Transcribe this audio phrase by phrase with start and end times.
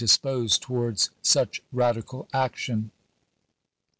[0.03, 2.89] disposed towards such radical action.